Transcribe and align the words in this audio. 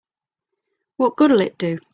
What 0.97 1.15
good'll 1.15 1.41
it 1.41 1.59
do? 1.59 1.77